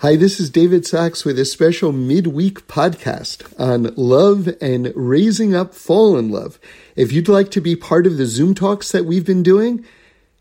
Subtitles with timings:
[0.00, 5.74] Hi, this is David Sacks with a special midweek podcast on love and raising up
[5.74, 6.58] fallen love.
[6.96, 9.86] If you'd like to be part of the Zoom talks that we've been doing,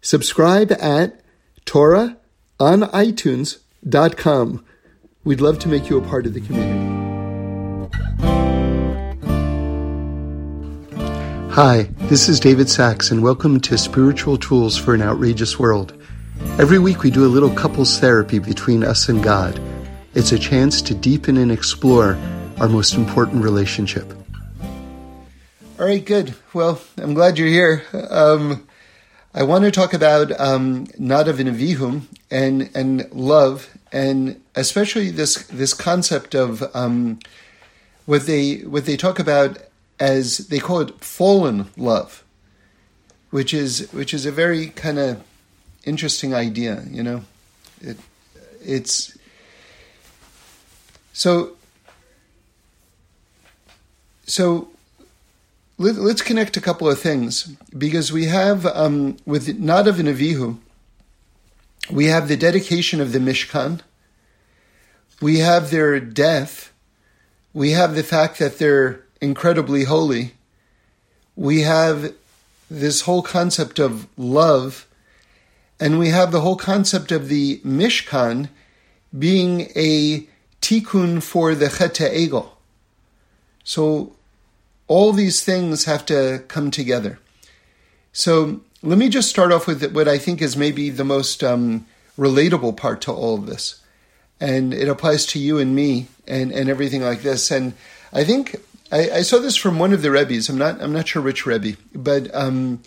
[0.02, 1.22] subscribe at
[1.64, 2.18] Torah
[2.60, 4.66] on iTunes.com.
[5.24, 6.92] We'd love to make you a part of the community.
[11.54, 15.94] Hi, this is David Sacks, and welcome to Spiritual Tools for an Outrageous World.
[16.58, 19.60] Every week we do a little couples therapy between us and God.
[20.14, 22.18] It's a chance to deepen and explore
[22.62, 24.10] our most important relationship.
[25.78, 26.34] All right, good.
[26.54, 27.84] Well, I'm glad you're here.
[28.10, 28.66] Um,
[29.34, 35.74] I want to talk about um, Nadav and and and love, and especially this this
[35.74, 37.20] concept of um,
[38.06, 39.58] what they what they talk about
[40.00, 42.24] as they call it fallen love,
[43.30, 45.22] which is which is a very kind of
[45.86, 47.24] interesting idea, you know.
[47.82, 47.98] It
[48.62, 49.18] it's
[51.14, 51.56] so
[54.26, 54.70] so
[55.78, 60.58] let, us connect a couple of things because we have um, with Nadav and Avihu,
[61.92, 63.82] we have the dedication of the Mishkan,
[65.22, 66.72] we have their death,
[67.54, 70.34] we have the fact that they're incredibly holy,
[71.36, 72.14] we have
[72.72, 74.88] this whole concept of love
[75.80, 78.50] and we have the whole concept of the Mishkan
[79.18, 80.28] being a
[80.62, 82.50] tikkun for the Chet Egel.
[83.64, 84.16] So
[84.88, 87.20] all these things have to come together.
[88.14, 91.86] So let me just start off with what I think is maybe the most um,
[92.18, 93.82] relatable part to all of this.
[94.40, 97.52] And it applies to you and me and, and everything like this.
[97.52, 97.74] And
[98.14, 98.56] I think
[98.92, 100.50] I, I saw this from one of the Rebbe's.
[100.50, 102.82] I'm not I'm not sure which Rebbe, but um,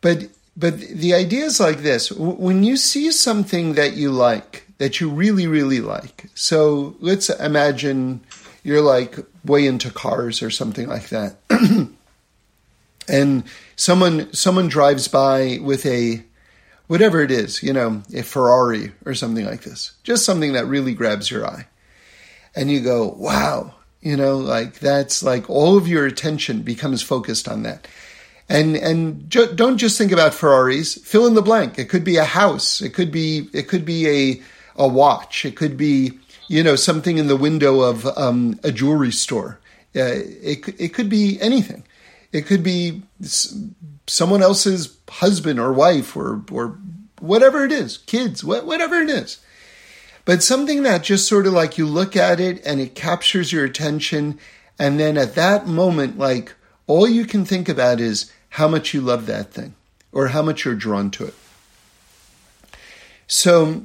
[0.00, 5.00] but but the idea is like this when you see something that you like, that
[5.00, 6.26] you really, really like.
[6.34, 8.20] So let's imagine
[8.62, 11.36] you're like way into cars or something like that.
[13.08, 13.44] and
[13.76, 16.24] someone someone drives by with a
[16.86, 19.92] whatever it is, you know, a Ferrari or something like this.
[20.04, 21.66] Just something that really grabs your eye.
[22.54, 27.48] And you go, "Wow." You know, like that's like all of your attention becomes focused
[27.48, 27.88] on that
[28.48, 30.94] and and ju- don't just think about Ferraris.
[30.94, 31.78] Fill in the blank.
[31.78, 32.80] It could be a house.
[32.80, 34.42] It could be it could be a
[34.76, 35.44] a watch.
[35.44, 36.18] It could be
[36.48, 39.58] you know something in the window of um, a jewelry store.
[39.96, 41.84] Uh, it it could be anything.
[42.32, 43.02] It could be
[44.06, 46.78] someone else's husband or wife or or
[47.20, 49.38] whatever it is, kids, whatever it is.
[50.26, 53.64] But something that just sort of like you look at it and it captures your
[53.64, 54.38] attention,
[54.78, 56.54] and then at that moment, like
[56.86, 59.74] all you can think about is how much you love that thing
[60.12, 61.34] or how much you're drawn to it.
[63.26, 63.84] So,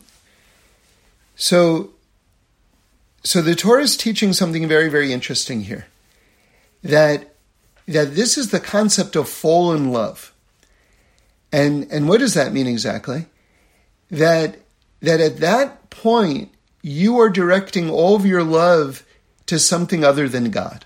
[1.35, 1.89] so,
[3.23, 5.87] so the Torah is teaching something very, very interesting here.
[6.83, 7.33] That
[7.87, 10.33] that this is the concept of fallen love.
[11.51, 13.25] And and what does that mean exactly?
[14.11, 14.59] That
[15.01, 16.51] that at that point
[16.83, 19.03] you are directing all of your love
[19.47, 20.85] to something other than God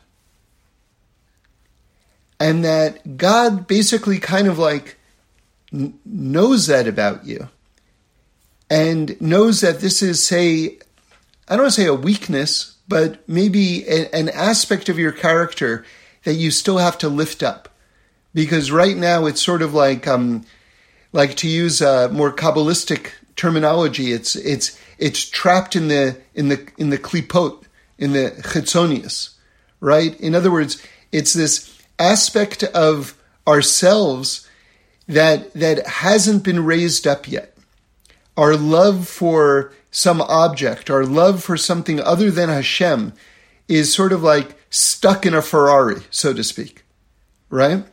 [2.43, 4.97] and that God basically kind of like
[5.71, 7.47] n- knows that about you
[8.69, 10.77] and knows that this is, say,
[11.47, 15.85] I don't want to say a weakness, but maybe a, an aspect of your character
[16.25, 17.69] that you still have to lift up.
[18.33, 20.43] Because right now it's sort of like, um,
[21.13, 26.67] like to use a more kabbalistic terminology, it's it's it's trapped in the in the
[26.77, 27.63] in the klipot,
[27.97, 29.35] in the chitzonius,
[29.79, 30.19] right?
[30.19, 31.72] In other words, it's this
[32.03, 34.47] aspect of ourselves
[35.07, 37.55] that that hasn't been raised up yet.
[38.35, 43.13] Our love for some object, our love for something other than Hashem
[43.67, 46.83] is sort of like stuck in a Ferrari, so to speak.
[47.49, 47.83] Right?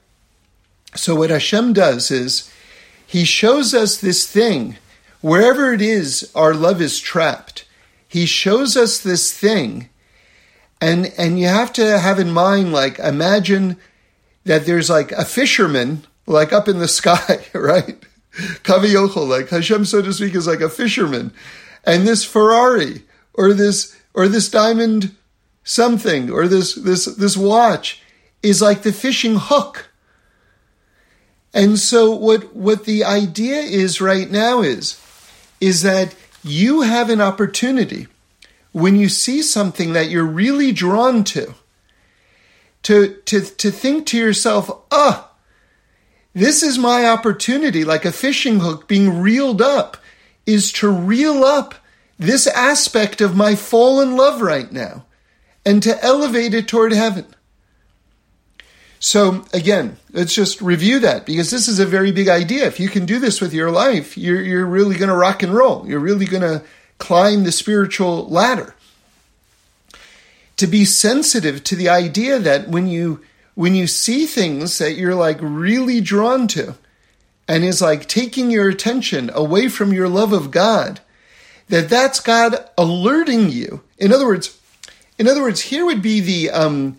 [0.94, 2.50] So what Hashem does is
[3.06, 4.76] he shows us this thing
[5.20, 7.64] wherever it is our love is trapped.
[8.08, 9.90] He shows us this thing
[10.80, 13.76] and and you have to have in mind like imagine
[14.50, 17.96] that there's like a fisherman like up in the sky, right?
[18.64, 21.32] Kaviyochel, like Hashem, so to speak, is like a fisherman.
[21.84, 25.14] And this Ferrari or this or this diamond
[25.62, 28.02] something or this this this watch
[28.42, 29.88] is like the fishing hook.
[31.54, 35.00] And so what what the idea is right now is
[35.60, 38.08] is that you have an opportunity
[38.72, 41.54] when you see something that you're really drawn to
[42.84, 45.30] to, to, to think to yourself, oh,
[46.32, 49.96] this is my opportunity, like a fishing hook being reeled up,
[50.46, 51.74] is to reel up
[52.18, 55.04] this aspect of my fallen love right now
[55.64, 57.26] and to elevate it toward heaven.
[58.98, 62.66] So again, let's just review that because this is a very big idea.
[62.66, 65.54] If you can do this with your life, you're, you're really going to rock and
[65.54, 65.88] roll.
[65.88, 66.62] You're really going to
[66.98, 68.76] climb the spiritual ladder.
[70.60, 73.22] To be sensitive to the idea that when you
[73.54, 76.74] when you see things that you're like really drawn to
[77.48, 81.00] and is like taking your attention away from your love of God,
[81.68, 83.80] that that's God alerting you.
[83.96, 84.60] In other words,
[85.18, 86.98] in other words, here would be the um,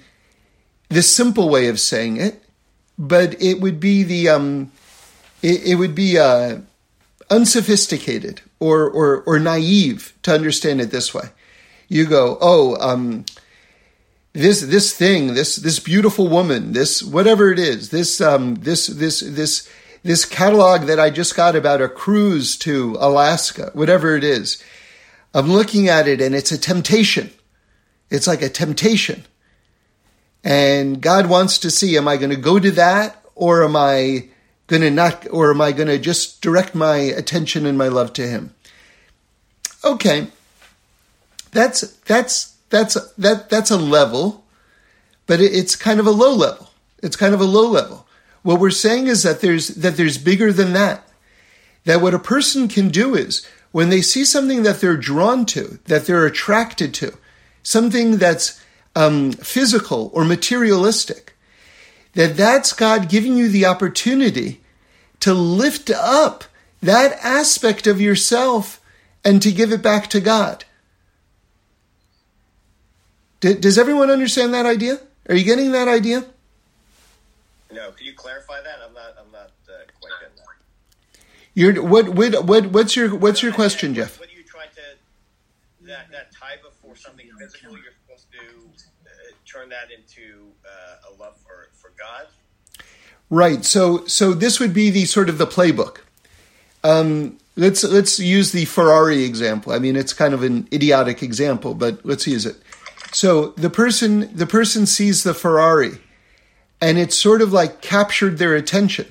[0.89, 2.43] the simple way of saying it,
[2.97, 4.71] but it would be the um,
[5.43, 6.61] it, it would be uh,
[7.29, 11.29] unsophisticated or, or or naive to understand it this way.
[11.87, 13.25] You go, oh, um,
[14.33, 19.19] this this thing, this this beautiful woman, this whatever it is, this um, this this
[19.19, 19.69] this
[20.03, 24.63] this catalog that I just got about a cruise to Alaska, whatever it is.
[25.33, 27.31] I'm looking at it and it's a temptation.
[28.09, 29.25] It's like a temptation.
[30.43, 34.29] And God wants to see, am I going to go to that or am I
[34.67, 38.11] going to not, or am I going to just direct my attention and my love
[38.13, 38.53] to Him?
[39.83, 40.27] Okay.
[41.51, 44.43] That's, that's, that's, that, that's a level,
[45.27, 46.69] but it's kind of a low level.
[47.03, 48.07] It's kind of a low level.
[48.43, 51.07] What we're saying is that there's, that there's bigger than that.
[51.85, 55.79] That what a person can do is when they see something that they're drawn to,
[55.85, 57.17] that they're attracted to,
[57.63, 58.61] something that's
[58.95, 61.33] um, physical or materialistic,
[62.13, 64.61] that that's God giving you the opportunity
[65.21, 66.43] to lift up
[66.81, 68.81] that aspect of yourself
[69.23, 70.65] and to give it back to God.
[73.41, 74.99] D- does everyone understand that idea?
[75.27, 76.25] Are you getting that idea?
[77.71, 77.91] No.
[77.91, 78.79] Can you clarify that?
[78.85, 79.15] I'm not.
[79.19, 80.45] I'm not uh, quite getting that.
[81.53, 82.09] You're what?
[82.09, 82.45] What?
[82.45, 82.67] What?
[82.67, 84.19] What's your What's your question, Jeff?
[84.19, 87.71] What are you trying to that that tie before something physical?
[87.71, 89.09] You're supposed to uh,
[89.45, 92.27] turn that into uh, a love for, for God?
[93.29, 93.65] Right.
[93.65, 95.97] So so this would be the sort of the playbook.
[96.83, 99.73] Um, let's let's use the Ferrari example.
[99.73, 102.57] I mean, it's kind of an idiotic example, but let's use it.
[103.13, 105.99] So the person the person sees the Ferrari,
[106.79, 109.07] and it's sort of like captured their attention.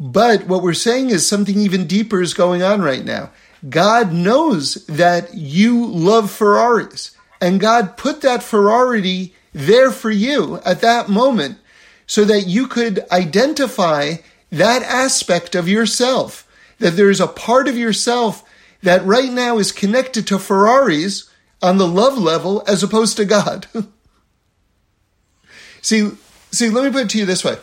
[0.00, 3.30] But what we're saying is something even deeper is going on right now.
[3.68, 7.16] God knows that you love Ferraris.
[7.40, 11.58] And God put that Ferrari there for you at that moment
[12.06, 14.14] so that you could identify
[14.50, 16.48] that aspect of yourself,
[16.78, 18.44] that there's a part of yourself
[18.82, 21.27] that right now is connected to Ferraris
[21.62, 23.66] on the love level as opposed to God.
[25.82, 26.10] see,
[26.50, 27.56] see, let me put it to you this way.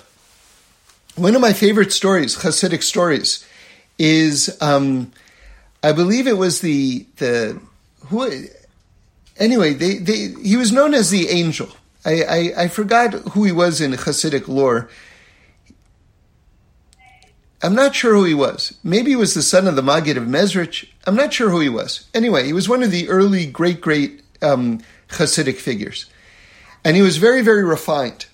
[1.15, 3.45] One of my favorite stories, Hasidic stories,
[3.97, 5.11] is um,
[5.81, 7.59] I believe it was the the
[8.07, 8.47] who
[9.37, 11.69] anyway, they, they, he was known as the angel.
[12.03, 14.89] I, I, I forgot who he was in Hasidic lore.
[17.65, 18.77] I'm not sure who he was.
[18.83, 20.87] Maybe he was the son of the Maggid of Mezrich.
[21.07, 22.07] I'm not sure who he was.
[22.13, 26.05] Anyway, he was one of the early great, great um, Hasidic figures.
[26.83, 28.27] And he was very, very refined.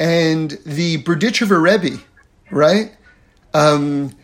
[0.00, 2.00] And the Berdichever Rebbe,
[2.50, 2.94] right?
[3.52, 4.14] Um,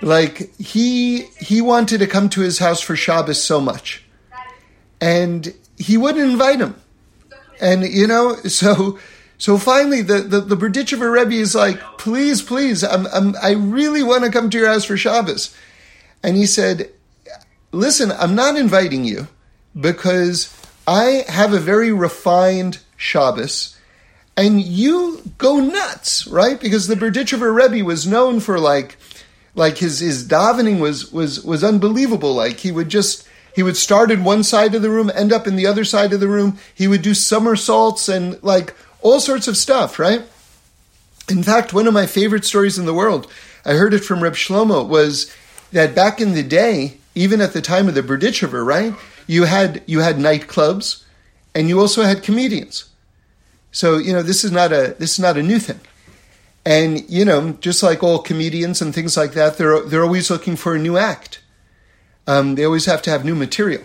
[0.00, 4.04] like he he wanted to come to his house for Shabbos so much
[5.00, 6.76] and he wouldn't invite him.
[7.60, 8.98] And you know, so
[9.38, 14.02] so finally, the the, the Berdichever Rebbe is like, please, please, I'm, I'm I really
[14.02, 15.56] want to come to your house for Shabbos,
[16.22, 16.90] and he said,
[17.70, 19.28] listen, I'm not inviting you
[19.78, 20.54] because
[20.86, 23.76] I have a very refined Shabbos.
[24.36, 26.60] And you go nuts, right?
[26.60, 28.96] Because the Berdichever Rebbe was known for like,
[29.54, 32.34] like his his davening was was was unbelievable.
[32.34, 35.48] Like he would just he would start in one side of the room, end up
[35.48, 36.58] in the other side of the room.
[36.72, 40.22] He would do somersaults and like all sorts of stuff, right?
[41.28, 43.30] In fact, one of my favorite stories in the world,
[43.64, 45.34] I heard it from Reb Shlomo, was
[45.72, 48.94] that back in the day, even at the time of the Berdichever, right,
[49.26, 51.04] you had you had nightclubs,
[51.54, 52.86] and you also had comedians.
[53.72, 55.80] So you know this is not a this is not a new thing,
[56.64, 60.56] and you know just like all comedians and things like that, they're they're always looking
[60.56, 61.40] for a new act.
[62.26, 63.82] Um, they always have to have new material.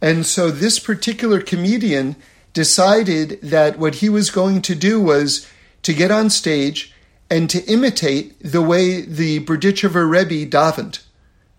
[0.00, 2.16] And so this particular comedian
[2.54, 5.46] decided that what he was going to do was
[5.82, 6.94] to get on stage
[7.28, 11.02] and to imitate the way the Berdichever Rebbe davened,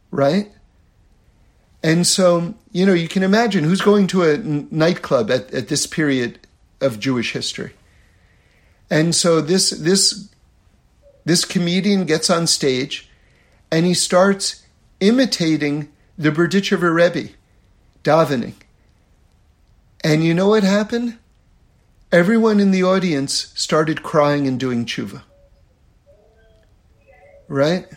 [0.09, 0.51] right?
[1.83, 5.85] And so, you know, you can imagine who's going to a nightclub at, at this
[5.85, 6.39] period
[6.81, 7.73] of Jewish history.
[8.89, 10.29] And so this this
[11.25, 13.09] this comedian gets on stage
[13.71, 14.63] and he starts
[14.99, 17.33] imitating the Berdichever Rebbe
[18.03, 18.53] davening.
[20.05, 21.17] And you know what happened?
[22.11, 25.23] Everyone in the audience started crying and doing tshuva.
[27.47, 27.87] Right?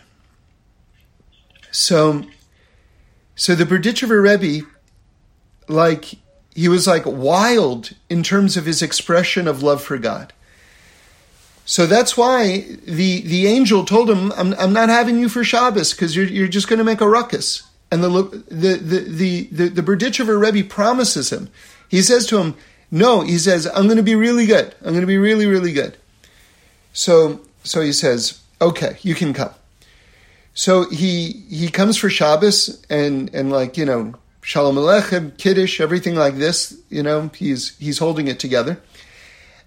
[1.69, 2.25] So,
[3.35, 4.65] so the Berdichever Rebbe,
[5.67, 6.15] like,
[6.55, 10.33] he was like wild in terms of his expression of love for God.
[11.65, 15.91] So that's why the the angel told him, "I'm, I'm not having you for Shabbos
[15.91, 17.61] because you're you're just going to make a ruckus."
[17.91, 21.49] And the the the the the, the Berdichever Rebbe promises him.
[21.89, 22.55] He says to him,
[22.89, 24.73] "No," he says, "I'm going to be really good.
[24.81, 25.97] I'm going to be really really good."
[26.93, 29.53] So so he says, "Okay, you can come."
[30.53, 36.15] So he he comes for Shabbos and and like you know Shalom Aleichem, Kiddush, everything
[36.15, 36.77] like this.
[36.89, 38.79] You know he's he's holding it together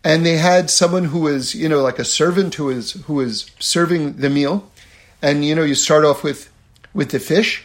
[0.04, 3.50] and they had someone who was you know like a servant who is who is
[3.58, 4.70] serving the meal
[5.20, 6.50] and you know you start off with
[6.92, 7.64] with the fish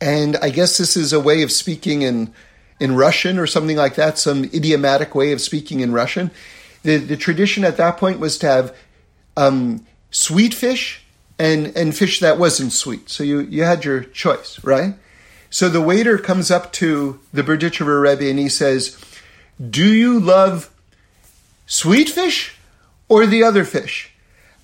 [0.00, 2.32] and i guess this is a way of speaking in
[2.80, 6.30] in russian or something like that some idiomatic way of speaking in russian
[6.82, 8.76] the the tradition at that point was to have
[9.36, 11.02] um, sweet fish
[11.38, 14.94] and and fish that wasn't sweet so you you had your choice right
[15.50, 18.98] so the waiter comes up to the Berdichever Rebbe and he says,
[19.58, 20.70] Do you love
[21.66, 22.56] sweet fish
[23.08, 24.12] or the other fish?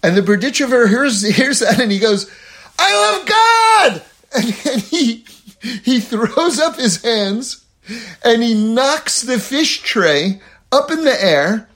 [0.02, 2.30] And the Berdichever hears, hears that and he goes,
[2.78, 4.02] I love God!
[4.34, 5.24] And, and he,
[5.82, 7.61] he throws up his hands
[8.24, 11.68] and he knocks the fish tray up in the air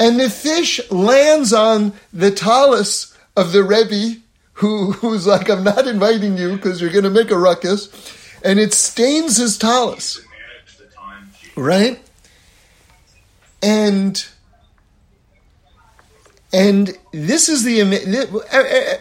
[0.00, 4.20] and the fish lands on the tallis of the Rebbe
[4.54, 7.88] who, who's like, I'm not inviting you because you're going to make a ruckus.
[8.44, 10.20] And it stains his tallis.
[11.56, 12.00] Right?
[13.62, 14.24] And
[16.54, 17.80] and this is the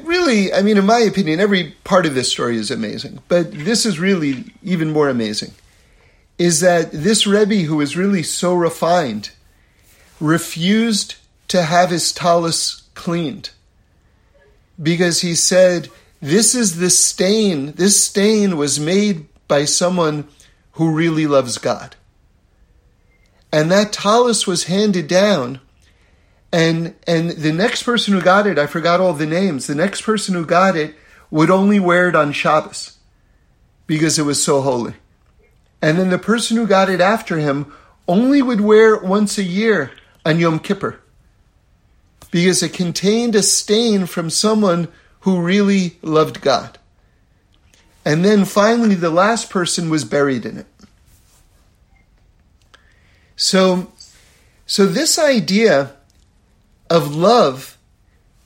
[0.04, 3.86] really, I mean, in my opinion, every part of this story is amazing, but this
[3.86, 5.52] is really even more amazing.
[6.42, 9.30] Is that this Rebbe, who is really so refined,
[10.20, 11.16] refused
[11.50, 13.52] to have his tallis cleaned
[14.82, 20.28] because he said, This is the stain, this stain was made by someone
[20.74, 21.96] who really loves God.
[23.54, 25.60] And that tallis was handed down
[26.52, 29.68] and and the next person who got it, I forgot all the names.
[29.68, 30.96] The next person who got it
[31.30, 32.98] would only wear it on Shabbos
[33.88, 34.96] because it was so holy.
[35.82, 37.74] And then the person who got it after him
[38.08, 39.92] only would wear it once a year
[40.26, 41.00] on Yom Kippur
[42.30, 44.88] because it contained a stain from someone
[45.22, 46.78] who really loved God.
[48.04, 50.68] And then finally, the last person was buried in it.
[53.36, 53.92] So,
[54.66, 55.94] so this idea
[56.90, 57.78] of love,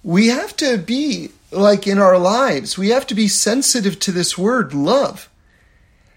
[0.04, 4.38] we have to be like in our lives, we have to be sensitive to this
[4.38, 5.30] word love.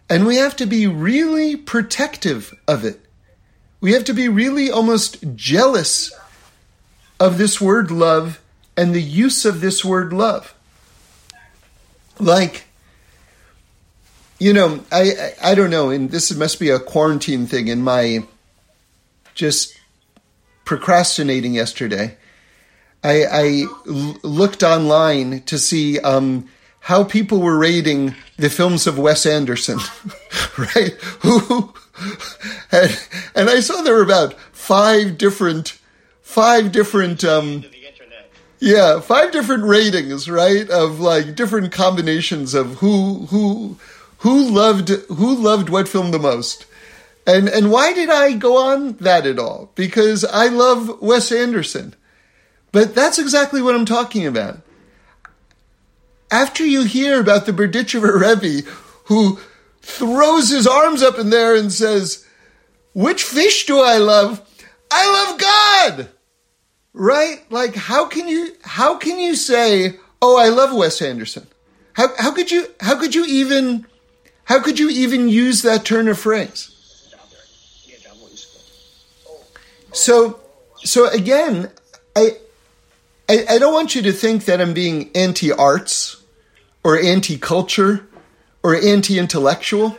[0.08, 3.00] And we have to be really protective of it.
[3.80, 6.12] We have to be really almost jealous
[7.20, 8.40] of this word love
[8.76, 10.54] and the use of this word love.
[12.18, 12.64] Like,
[14.38, 17.82] you know, I, I, I don't know, and this must be a quarantine thing in
[17.82, 18.24] my
[19.34, 19.78] just
[20.64, 22.16] procrastinating yesterday,
[23.02, 26.48] I, I l- looked online to see um,
[26.88, 29.78] how people were rating the films of Wes Anderson,
[30.58, 30.94] right?
[31.20, 31.74] Who
[32.72, 32.98] and,
[33.34, 35.78] and I saw there were about five different,
[36.22, 37.24] five different.
[37.24, 37.66] Um,
[38.58, 40.68] yeah, five different ratings, right?
[40.70, 43.76] Of like different combinations of who who
[44.20, 46.64] who loved who loved what film the most.
[47.26, 49.70] And and why did I go on that at all?
[49.74, 51.94] Because I love Wes Anderson.
[52.72, 54.62] But that's exactly what I'm talking about.
[56.30, 58.68] After you hear about the Berdichever Rebbe
[59.04, 59.38] who
[59.80, 62.26] throws his arms up in there and says,
[62.94, 64.42] Which fish do I love?
[64.90, 66.08] I love God!
[66.92, 67.50] Right?
[67.50, 71.46] Like how can you how can you say, Oh, I love Wes Anderson?
[71.94, 73.86] How how could you how could you even
[74.44, 76.74] how could you even use that turn of phrase?
[79.92, 80.38] So,
[80.84, 81.70] so again,
[82.14, 82.36] I,
[83.28, 86.17] I, I don't want you to think that I'm being anti-arts
[86.88, 88.08] or anti-culture
[88.62, 89.94] or anti-intellectual,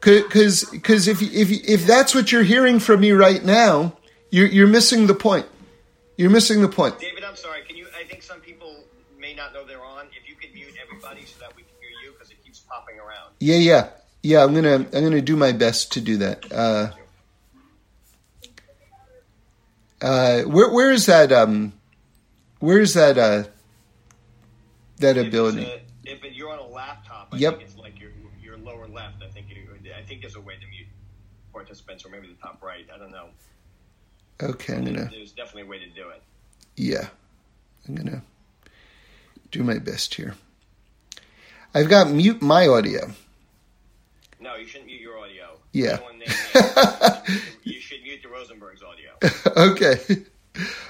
[0.00, 3.92] because because if if if that's what you're hearing from me right now,
[4.30, 5.44] you're you're missing the point.
[6.16, 6.98] You're missing the point.
[6.98, 7.60] David, I'm sorry.
[7.68, 7.86] Can you?
[7.94, 8.82] I think some people
[9.18, 10.06] may not know they're on.
[10.18, 12.98] If you could mute everybody so that we can hear you, because it keeps popping
[12.98, 13.34] around.
[13.38, 13.90] Yeah, yeah,
[14.22, 14.42] yeah.
[14.42, 16.50] I'm gonna I'm gonna do my best to do that.
[16.50, 16.92] Uh,
[20.00, 21.30] uh, where where is that?
[21.30, 21.74] Um,
[22.58, 23.18] where is that?
[23.18, 23.44] Uh,
[25.00, 25.70] that ability?
[26.10, 27.58] If, you're on a laptop, I Yep.
[27.58, 28.10] think it's like your
[28.42, 29.22] your lower left.
[29.22, 30.86] I think you, I think there's a way to mute
[31.52, 32.86] participants, or maybe the top right.
[32.92, 33.28] I don't know.
[34.42, 35.08] Okay, I'm gonna.
[35.10, 36.22] There's definitely a way to do it.
[36.76, 37.08] Yeah,
[37.88, 38.22] I'm gonna
[39.50, 40.34] do my best here.
[41.74, 43.12] I've got mute my audio.
[44.40, 45.58] No, you shouldn't mute your audio.
[45.72, 45.96] Yeah.
[45.96, 47.34] Someone named me.
[47.64, 49.10] you should mute the Rosenberg's audio.
[49.72, 50.24] okay.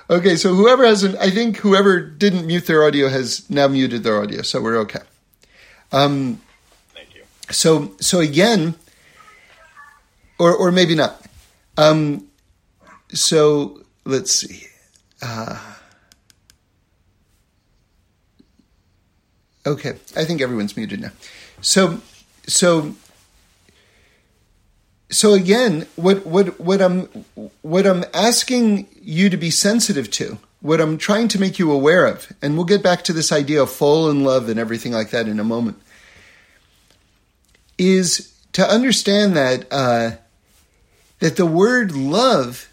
[0.09, 4.21] Okay, so whoever hasn't, I think whoever didn't mute their audio has now muted their
[4.23, 5.01] audio, so we're okay.
[5.93, 6.41] Um,
[6.95, 7.23] Thank you.
[7.51, 8.75] so, so again,
[10.39, 11.21] or or maybe not.
[11.77, 12.29] Um,
[13.13, 14.67] so let's see.
[15.21, 15.59] Uh,
[19.67, 21.11] okay, I think everyone's muted now.
[21.61, 22.01] So,
[22.47, 22.95] so
[25.11, 27.03] so again, what what what I'm
[27.63, 32.07] what I'm asking you to be sensitive to, what I'm trying to make you aware
[32.07, 35.29] of, and we'll get back to this idea of fallen love and everything like that
[35.29, 35.81] in a moment,
[37.79, 40.13] is to understand that uh,
[41.21, 42.69] that the word love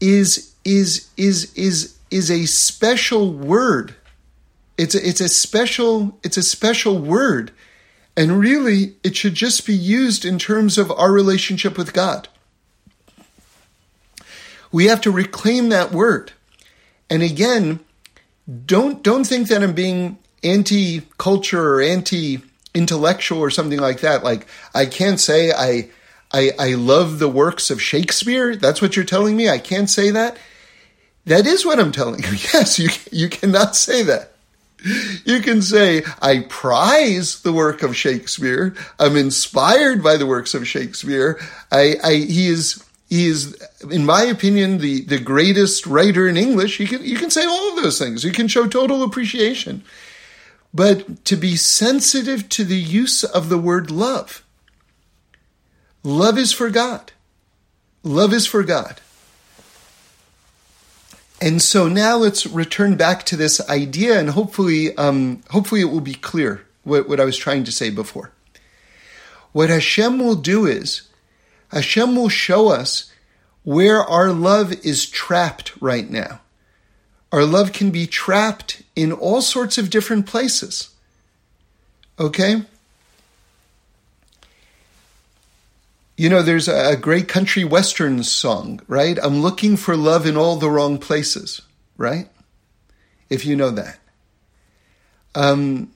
[0.00, 3.94] is is is is is a special word.
[4.78, 7.52] It's a, it's a special it's a special word
[8.16, 12.28] and really, it should just be used in terms of our relationship with God.
[14.72, 16.32] We have to reclaim that word.
[17.08, 17.80] And again,
[18.66, 24.24] don't don't think that I'm being anti-culture or anti-intellectual or something like that.
[24.24, 25.90] Like I can't say I
[26.32, 28.56] I, I love the works of Shakespeare.
[28.56, 29.48] That's what you're telling me.
[29.48, 30.36] I can't say that.
[31.24, 32.30] That is what I'm telling you.
[32.52, 34.32] Yes, you you cannot say that.
[35.24, 38.74] You can say, I prize the work of Shakespeare.
[39.00, 41.40] I'm inspired by the works of Shakespeare.
[41.72, 43.56] I, I, he is, he is,
[43.90, 46.80] in my opinion, the, the greatest writer in English.
[46.80, 48.24] You can, you can say all of those things.
[48.24, 49.84] You can show total appreciation.
[50.74, 54.44] But to be sensitive to the use of the word love.
[56.02, 57.12] Love is for God.
[58.02, 59.00] Love is for God.
[61.40, 66.00] And so now let's return back to this idea, and hopefully, um, hopefully it will
[66.00, 68.32] be clear what, what I was trying to say before.
[69.52, 71.02] What Hashem will do is,
[71.68, 73.12] Hashem will show us
[73.64, 76.40] where our love is trapped right now.
[77.32, 80.90] Our love can be trapped in all sorts of different places.
[82.18, 82.62] Okay?
[86.16, 89.18] You know, there's a great country western song, right?
[89.22, 91.60] I'm looking for love in all the wrong places,
[91.98, 92.28] right?
[93.28, 93.98] If you know that.
[95.34, 95.92] Um,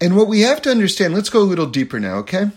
[0.00, 2.50] and what we have to understand, let's go a little deeper now, okay?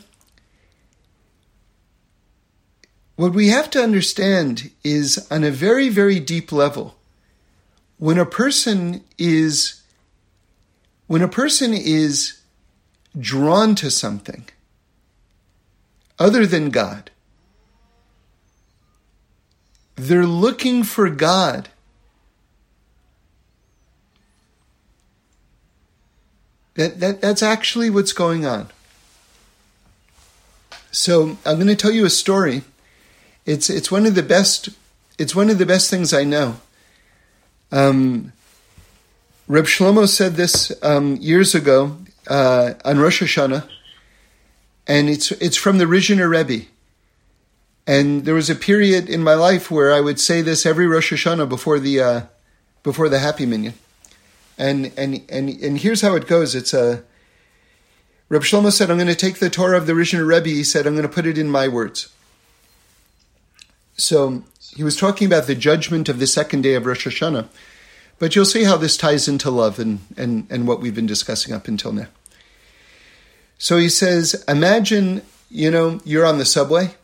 [3.15, 6.95] What we have to understand is on a very, very deep level,
[7.97, 9.81] when a person is,
[11.07, 12.39] when a person is
[13.19, 14.45] drawn to something
[16.17, 17.11] other than God.
[19.95, 21.69] They're looking for God.
[26.75, 28.69] That, that, that's actually what's going on.
[30.91, 32.63] So I'm going to tell you a story.
[33.45, 34.69] It's, it's one of the best,
[35.17, 36.57] it's one of the best things I know.
[37.71, 38.31] Um,
[39.47, 43.67] Reb Shlomo said this um, years ago uh, on Rosh Hashanah,
[44.87, 46.65] and it's it's from the Rizhiner Rebbe.
[47.85, 51.11] And there was a period in my life where I would say this every Rosh
[51.11, 52.21] Hashanah before the uh,
[52.83, 53.73] before the Happy Minyan.
[54.57, 56.55] And and and and here's how it goes.
[56.55, 57.03] It's a
[58.29, 60.85] Reb Shlomo said, "I'm going to take the Torah of the Rizhiner Rebbe." He said,
[60.85, 62.09] "I'm going to put it in my words."
[63.95, 64.43] So
[64.75, 67.47] he was talking about the judgment of the second day of Rosh Hashanah.
[68.19, 71.53] But you'll see how this ties into love and, and, and what we've been discussing
[71.53, 72.07] up until now.
[73.57, 76.95] So he says, imagine, you know, you're on the subway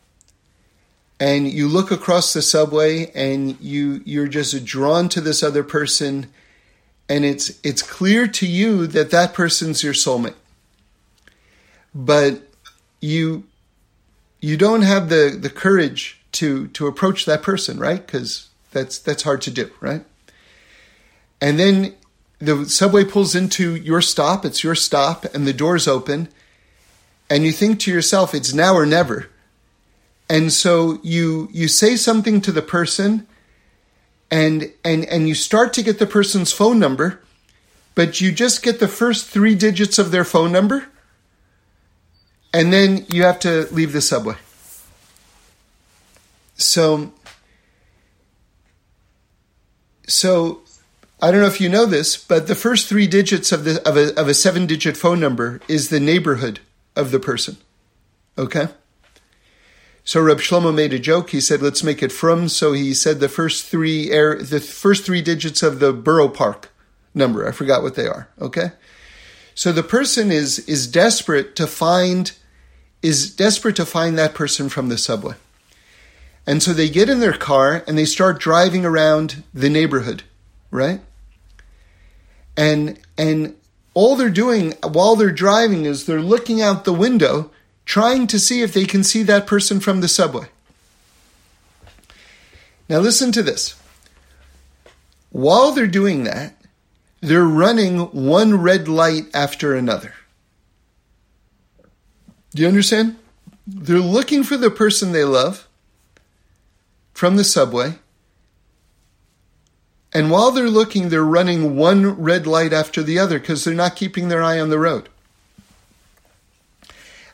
[1.19, 6.27] and you look across the subway and you you're just drawn to this other person
[7.09, 10.35] and it's it's clear to you that that person's your soulmate.
[11.93, 12.43] But
[13.01, 13.45] you
[14.39, 18.07] you don't have the the courage to to approach that person, right?
[18.07, 20.05] Cuz that's that's hard to do, right?
[21.41, 21.95] And then
[22.37, 26.29] the subway pulls into your stop, it's your stop, and the doors open.
[27.29, 29.29] And you think to yourself, it's now or never.
[30.29, 33.25] And so you you say something to the person
[34.31, 37.21] and and and you start to get the person's phone number,
[37.95, 40.87] but you just get the first three digits of their phone number,
[42.53, 44.35] and then you have to leave the subway.
[46.55, 47.13] So
[50.07, 50.61] so
[51.21, 53.97] I don't know if you know this, but the first three digits of the of
[53.97, 56.59] a of a seven digit phone number is the neighborhood
[56.95, 57.57] of the person.
[58.37, 58.69] Okay?
[60.09, 61.29] So Reb Shlomo made a joke.
[61.29, 65.05] He said, "Let's make it from." So he said the first three air, the first
[65.05, 66.71] three digits of the borough park
[67.13, 67.47] number.
[67.47, 68.27] I forgot what they are.
[68.41, 68.71] Okay,
[69.53, 72.31] so the person is is desperate to find
[73.03, 75.35] is desperate to find that person from the subway,
[76.47, 80.23] and so they get in their car and they start driving around the neighborhood,
[80.71, 81.01] right?
[82.57, 83.55] And and
[83.93, 87.51] all they're doing while they're driving is they're looking out the window
[87.89, 90.45] trying to see if they can see that person from the subway.
[92.87, 93.75] Now, listen to this.
[95.31, 96.53] While they're doing that,
[97.19, 100.13] they're running one red light after another.
[102.51, 103.17] Do you understand?
[103.65, 105.67] They're looking for the person they love
[107.11, 107.95] from the subway.
[110.13, 113.95] And while they're looking, they're running one red light after the other because they're not
[113.95, 115.09] keeping their eye on the road.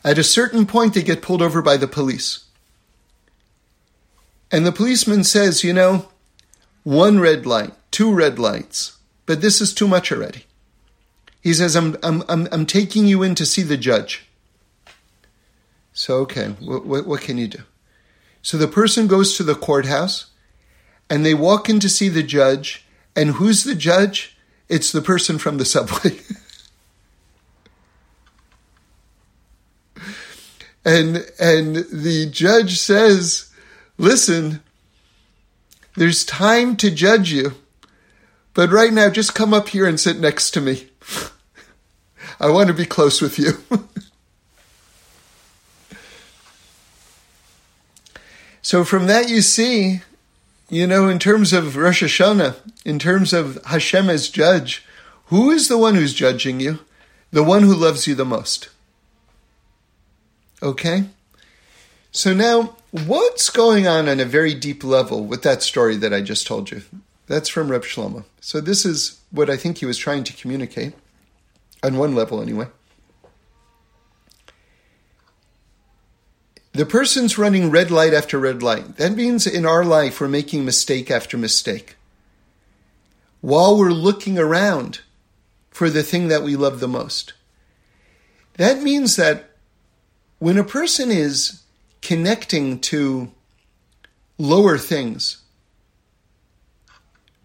[0.06, 2.46] At a certain point, they get pulled over by the police.
[4.52, 6.10] And the policeman says, you know,
[6.84, 10.46] one red light, two red lights, but this is too much already.
[11.42, 14.28] He says, I'm, I'm, I'm, I'm taking you in to see the judge.
[15.92, 17.64] So, okay, what, what, what can you do?
[18.44, 20.28] So the person goes to the courthouse
[21.10, 22.86] and they walk in to see the judge.
[23.16, 24.38] And who's the judge?
[24.70, 26.20] It's the person from the subway.
[30.86, 33.50] And and the judge says,
[33.98, 34.62] "Listen,
[35.96, 37.56] there's time to judge you,
[38.54, 40.90] but right now just come up here and sit next to me.
[42.40, 43.64] I want to be close with you."
[48.62, 50.02] so from that you see,
[50.70, 54.86] you know, in terms of Rosh Hashanah, in terms of Hashem as judge,
[55.26, 56.80] who is the one who's judging you?
[57.32, 58.70] The one who loves you the most.
[60.62, 61.06] Okay?
[62.12, 66.22] So now, what's going on on a very deep level with that story that I
[66.22, 66.84] just told you?
[67.28, 68.26] That's from Reb Shlomo.
[68.40, 70.94] So this is what I think he was trying to communicate,
[71.84, 72.68] on one level anyway.
[76.72, 78.98] The person's running red light after red light.
[78.98, 81.96] That means in our life we're making mistake after mistake.
[83.40, 85.00] While we're looking around
[85.70, 87.34] for the thing that we love the most.
[88.56, 89.55] That means that
[90.40, 91.64] when a person is
[92.02, 93.32] connecting to
[94.38, 95.42] lower things,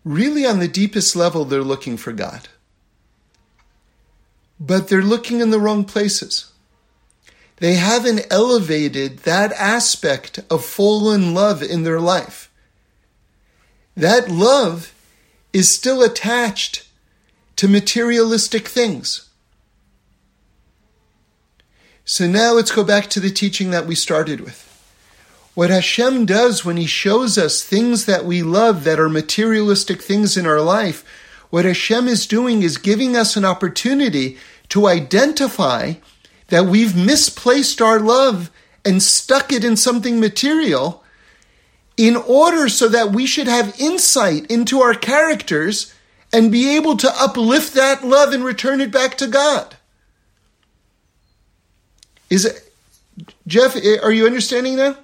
[0.05, 2.49] really on the deepest level, they're looking for God.
[4.59, 6.53] But they're looking in the wrong places.
[7.57, 12.51] They haven't elevated that aspect of fallen love in their life.
[13.97, 14.95] That love
[15.53, 16.89] is still attached
[17.57, 19.30] to materialistic things.
[22.13, 24.67] So now let's go back to the teaching that we started with.
[25.55, 30.37] What Hashem does when He shows us things that we love that are materialistic things
[30.37, 31.05] in our life,
[31.51, 34.39] what Hashem is doing is giving us an opportunity
[34.71, 35.95] to identify
[36.49, 38.51] that we've misplaced our love
[38.85, 41.05] and stuck it in something material
[41.97, 45.95] in order so that we should have insight into our characters
[46.33, 49.77] and be able to uplift that love and return it back to God.
[52.31, 52.73] Is it,
[53.47, 54.97] Jeff, eh, are you understanding now?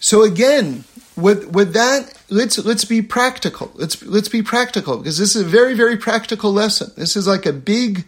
[0.00, 0.84] So again,
[1.16, 3.70] with with that, let's let's be practical.
[3.74, 6.90] Let's let's be practical because this is a very very practical lesson.
[6.96, 8.04] This is like a big,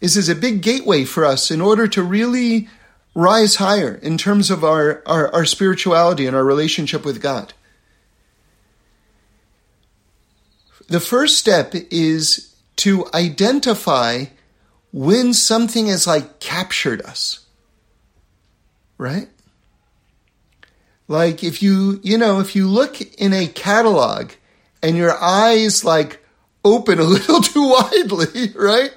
[0.00, 2.68] this is a big gateway for us in order to really
[3.14, 7.52] rise higher in terms of our, our, our spirituality and our relationship with God.
[10.88, 12.49] The first step is
[12.80, 14.24] to identify
[14.92, 17.46] when something has like captured us.
[18.98, 19.28] Right?
[21.08, 24.30] Like if you, you know, if you look in a catalog
[24.82, 26.24] and your eyes like
[26.64, 28.92] open a little too widely, right?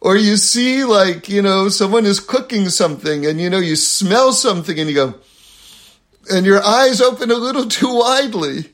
[0.00, 4.32] Or you see like, you know, someone is cooking something and you know, you smell
[4.32, 5.14] something and you go,
[6.30, 8.70] and your eyes open a little too widely.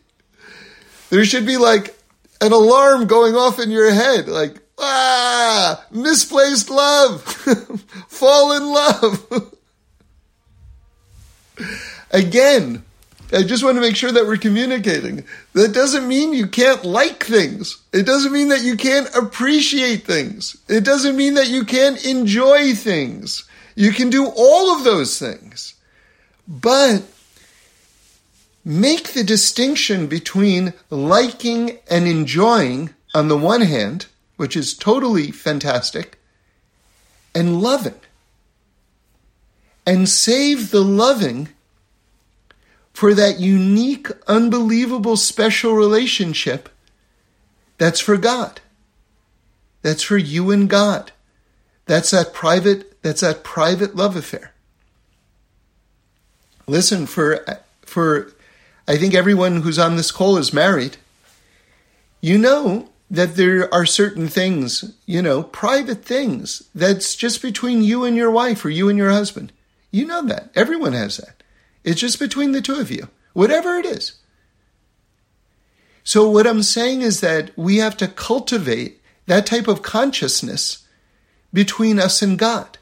[1.10, 1.99] There should be like
[2.40, 7.22] an alarm going off in your head, like, ah, misplaced love,
[8.08, 9.54] fallen love.
[12.10, 12.82] Again,
[13.32, 15.24] I just want to make sure that we're communicating.
[15.52, 17.80] That doesn't mean you can't like things.
[17.92, 20.56] It doesn't mean that you can't appreciate things.
[20.68, 23.44] It doesn't mean that you can't enjoy things.
[23.76, 25.74] You can do all of those things.
[26.48, 27.04] But
[28.70, 34.06] make the distinction between liking and enjoying on the one hand,
[34.36, 36.20] which is totally fantastic,
[37.34, 37.98] and loving.
[39.84, 41.48] And save the loving
[42.92, 46.68] for that unique, unbelievable, special relationship
[47.76, 48.60] that's for God.
[49.82, 51.10] That's for you and God.
[51.86, 54.52] That's that private, that's that private love affair.
[56.68, 57.44] Listen, for
[57.84, 58.32] for
[58.90, 60.96] I think everyone who's on this call is married.
[62.20, 68.04] You know that there are certain things, you know, private things that's just between you
[68.04, 69.52] and your wife or you and your husband.
[69.92, 70.50] You know that.
[70.56, 71.44] Everyone has that.
[71.84, 74.14] It's just between the two of you, whatever it is.
[76.02, 80.84] So, what I'm saying is that we have to cultivate that type of consciousness
[81.54, 82.78] between us and God.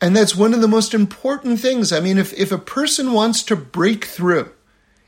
[0.00, 1.92] And that's one of the most important things.
[1.92, 4.50] I mean, if, if a person wants to break through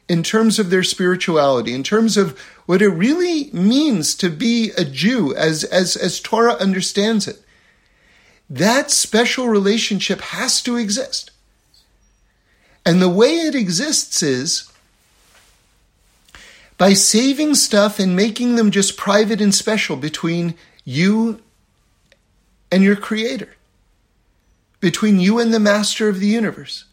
[0.09, 4.85] in terms of their spirituality, in terms of what it really means to be a
[4.85, 7.43] Jew as, as, as Torah understands it,
[8.49, 11.31] that special relationship has to exist.
[12.87, 14.73] And the way it exists is
[16.79, 21.43] by saving stuff and making them just private and special between you
[22.71, 23.55] and your Creator,
[24.81, 26.85] between you and the Master of the universe.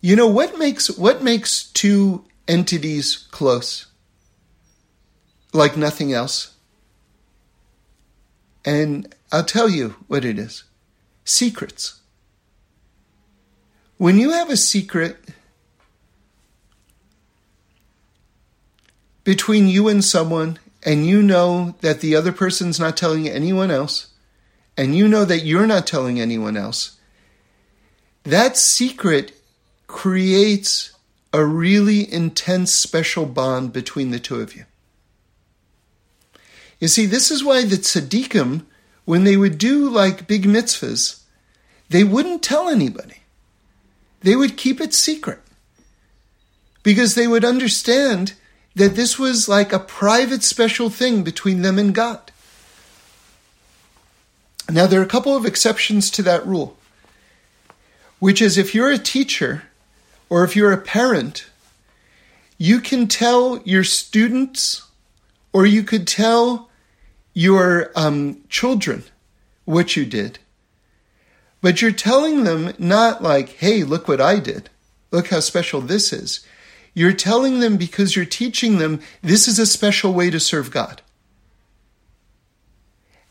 [0.00, 3.86] You know what makes what makes two entities close?
[5.52, 6.54] Like nothing else.
[8.64, 10.64] And I'll tell you what it is.
[11.24, 12.00] Secrets.
[13.98, 15.18] When you have a secret
[19.22, 24.08] between you and someone and you know that the other person's not telling anyone else,
[24.76, 26.98] and you know that you're not telling anyone else,
[28.24, 29.32] that secret
[29.86, 30.92] creates
[31.32, 34.64] a really intense special bond between the two of you.
[36.80, 38.64] You see, this is why the tzaddikim,
[39.04, 41.20] when they would do like big mitzvahs,
[41.90, 43.16] they wouldn't tell anybody.
[44.20, 45.40] They would keep it secret.
[46.82, 48.34] Because they would understand
[48.74, 52.30] that this was like a private special thing between them and God.
[54.70, 56.76] Now, there are a couple of exceptions to that rule,
[58.20, 59.64] which is if you're a teacher
[60.28, 61.46] or if you're a parent,
[62.56, 64.86] you can tell your students
[65.52, 66.70] or you could tell
[67.34, 69.02] your um, children
[69.64, 70.38] what you did.
[71.60, 74.70] But you're telling them not like, hey, look what I did.
[75.10, 76.46] Look how special this is.
[76.94, 81.02] You're telling them because you're teaching them this is a special way to serve God.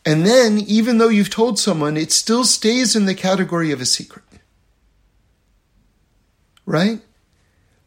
[0.06, 3.86] And then, even though you've told someone, it still stays in the category of a
[3.86, 4.24] secret
[6.70, 7.02] right?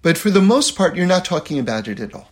[0.03, 2.29] But for the most part, you're not talking about it at all.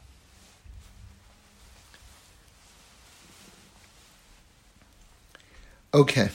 [5.95, 6.31] Okay.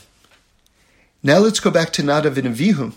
[1.21, 2.93] Now let's go back to Nadav and Avihu,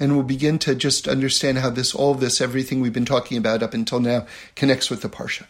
[0.00, 3.36] and we'll begin to just understand how this, all of this, everything we've been talking
[3.36, 5.44] about up until now, connects with the Parsha.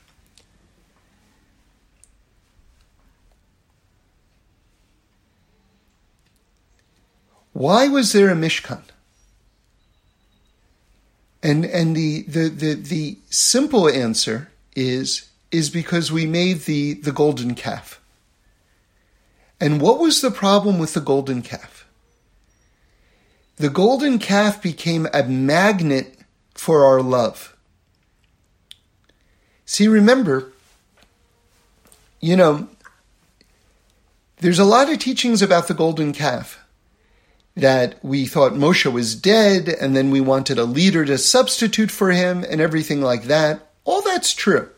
[7.52, 8.82] Why was there a Mishkan?
[11.42, 17.12] And and the the the, the simple answer is is because we made the the
[17.12, 18.00] golden calf.
[19.60, 21.79] And what was the problem with the golden calf?
[23.60, 26.16] The golden calf became a magnet
[26.54, 27.54] for our love.
[29.66, 30.50] See, remember,
[32.20, 32.68] you know,
[34.38, 36.64] there's a lot of teachings about the golden calf
[37.54, 42.12] that we thought Moshe was dead and then we wanted a leader to substitute for
[42.12, 43.72] him and everything like that.
[43.84, 44.70] All that's true.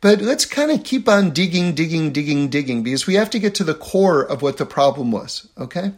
[0.00, 3.56] But let's kind of keep on digging, digging, digging, digging because we have to get
[3.56, 5.94] to the core of what the problem was, okay?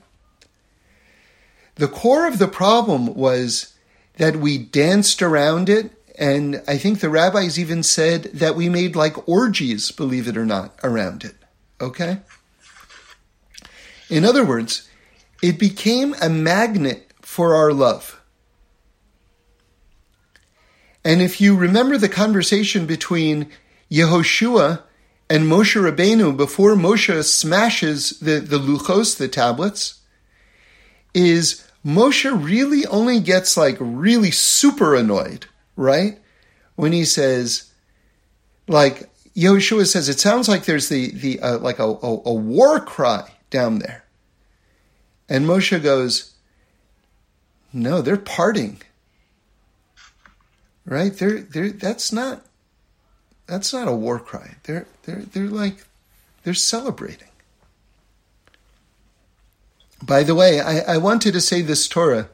[1.77, 3.75] The core of the problem was
[4.17, 8.95] that we danced around it, and I think the rabbis even said that we made
[8.95, 11.35] like orgies, believe it or not, around it,
[11.81, 12.19] okay?
[14.11, 14.89] In other words,
[15.43, 18.21] it became a magnet for our love.
[21.05, 23.51] And if you remember the conversation between
[23.91, 24.83] Yehoshua
[25.29, 30.02] and Moshe Rabbeinu before Moshe smashes the, the luchos, the tablets,
[31.15, 35.47] is Moshe really only gets like really super annoyed,
[35.77, 36.19] right?
[36.77, 37.71] When he says,
[38.69, 42.81] like Yehoshua says, it sounds like there's the the uh, like a, a, a war
[42.81, 44.05] cry down there
[45.29, 46.35] And Moshe goes,
[47.73, 48.81] No, they're parting.
[50.85, 51.13] Right?
[51.17, 52.45] They're they're that's not
[53.47, 54.57] that's not a war cry.
[54.65, 55.85] They're they're they're like
[56.45, 57.29] they're celebrating.
[60.03, 62.29] By the way, I, I wanted to say this Torah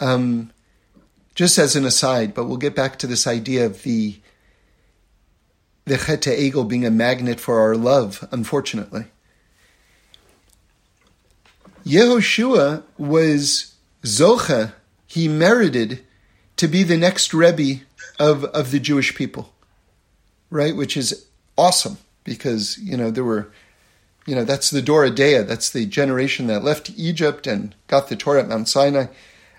[0.00, 0.50] um,
[1.34, 4.16] just as an aside, but we'll get back to this idea of the
[5.84, 9.04] the Chet Egel being a magnet for our love, unfortunately.
[11.86, 14.72] Yehoshua was Zocha,
[15.06, 16.04] he merited
[16.56, 17.84] to be the next Rebbe
[18.18, 19.52] of, of the Jewish people,
[20.50, 20.74] right?
[20.74, 21.26] Which is
[21.56, 23.52] awesome because, you know, there were,
[24.26, 28.16] you know, that's the Dor Deah, that's the generation that left Egypt and got the
[28.16, 29.06] Torah at Mount Sinai.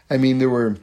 [0.10, 0.78] I mean, there were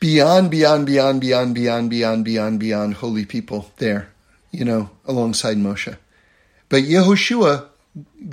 [0.00, 4.10] beyond, beyond, beyond, beyond, beyond, beyond, beyond, beyond holy people there,
[4.50, 5.96] you know, alongside Moshe.
[6.68, 7.68] But Yehoshua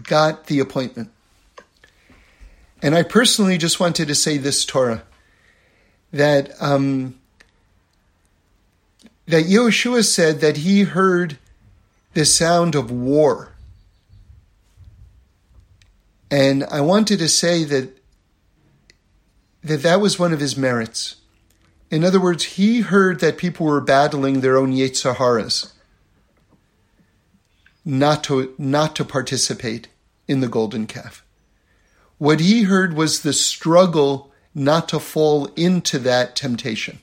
[0.03, 1.11] got the appointment.
[2.81, 5.03] And I personally just wanted to say this Torah
[6.11, 7.15] that um,
[9.27, 11.37] that Yehoshua said that he heard
[12.13, 13.53] the sound of war.
[16.29, 17.97] And I wanted to say that
[19.63, 21.15] that that was one of his merits.
[21.89, 25.73] In other words, he heard that people were battling their own yetzer haras,
[27.85, 29.87] not to, not to participate
[30.27, 31.23] in the golden calf.
[32.17, 36.99] What he heard was the struggle not to fall into that temptation.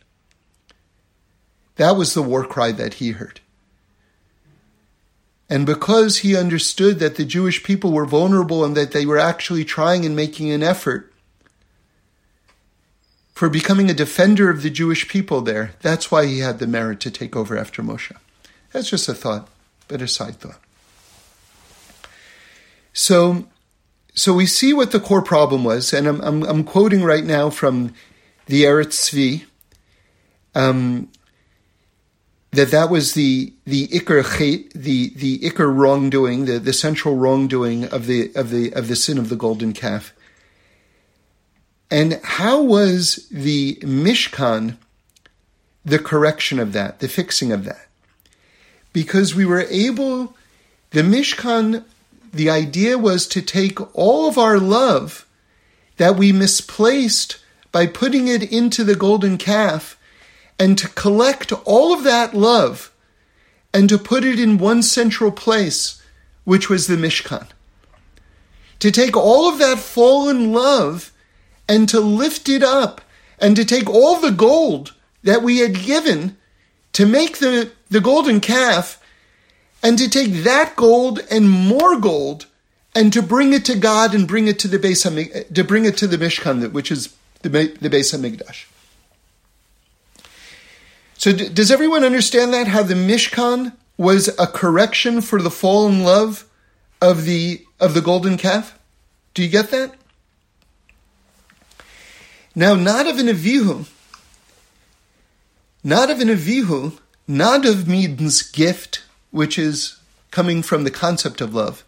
[1.77, 3.41] That was the war cry that he heard.
[5.51, 9.65] And because he understood that the Jewish people were vulnerable and that they were actually
[9.65, 11.11] trying and making an effort,
[13.41, 15.73] for becoming a defender of the Jewish people there.
[15.81, 18.15] That's why he had the merit to take over after Moshe.
[18.71, 19.49] That's just a thought,
[19.89, 20.61] but a side thought.
[22.93, 23.47] So,
[24.15, 27.49] so we see what the core problem was, and I'm, I'm, I'm quoting right now
[27.49, 27.95] from
[28.45, 29.47] the Eretz Tzvi,
[30.55, 31.09] um,
[32.53, 37.85] that that was the the ikar chet, the the ikar wrongdoing, the, the central wrongdoing
[37.85, 40.13] of the of the of the sin of the golden calf.
[41.91, 44.77] And how was the Mishkan
[45.85, 47.89] the correction of that, the fixing of that?
[48.93, 50.37] Because we were able,
[50.91, 51.85] the Mishkan,
[52.33, 55.27] the idea was to take all of our love
[55.97, 59.99] that we misplaced by putting it into the golden calf
[60.61, 62.93] and to collect all of that love
[63.73, 66.03] and to put it in one central place,
[66.45, 67.47] which was the Mishkan.
[68.81, 71.13] To take all of that fallen love
[71.67, 73.01] and to lift it up
[73.39, 76.37] and to take all the gold that we had given
[76.93, 79.03] to make the, the golden calf
[79.83, 82.47] and to take that gold and more gold
[82.95, 85.97] and to bring it to God and bring it to the base to bring it
[85.97, 88.67] to the Mishkan, which is the, the Beis Hamikdash.
[91.21, 92.69] So, d- does everyone understand that?
[92.69, 96.47] How the Mishkan was a correction for the fallen love
[96.99, 98.79] of the of the golden calf?
[99.35, 99.97] Do you get that?
[102.55, 103.87] Now, Nadav and Avihu,
[105.85, 109.99] Nadav and Avihu, Nadav means gift, which is
[110.31, 111.85] coming from the concept of love.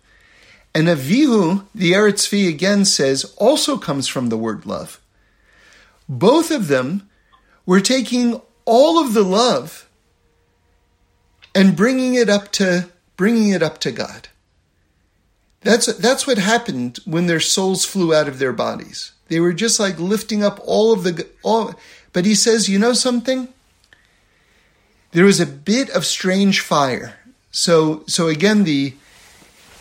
[0.75, 5.01] And Avihu, the Eretz Tzvi again says, also comes from the word love.
[6.07, 7.09] Both of them
[7.65, 9.89] were taking all of the love
[11.55, 14.29] and bringing it up to bringing it up to God.
[15.61, 19.13] That's that's what happened when their souls flew out of their bodies.
[19.29, 21.75] They were just like lifting up all of the all.
[22.13, 23.49] But he says, you know something?
[25.13, 27.19] There was a bit of strange fire.
[27.51, 28.95] So so again, the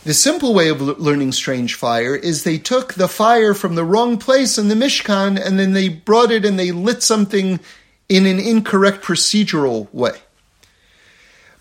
[0.03, 4.17] the simple way of learning strange fire is they took the fire from the wrong
[4.17, 7.59] place in the Mishkan and then they brought it and they lit something
[8.11, 10.19] in an incorrect procedural way.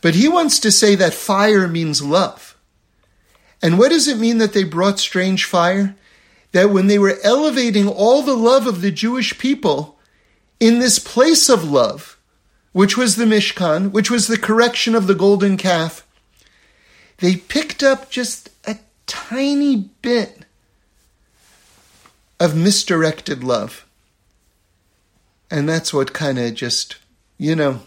[0.00, 2.56] But he wants to say that fire means love.
[3.62, 5.94] And what does it mean that they brought strange fire?
[6.52, 9.98] that when they were elevating all the love of the Jewish people
[10.58, 12.18] in this place of love,
[12.72, 16.06] which was the Mishkan, which was the correction of the golden calf,
[17.18, 20.44] they picked up just a tiny bit
[22.38, 23.86] of misdirected love.
[25.50, 26.96] And that's what kind of just,
[27.38, 27.80] you know,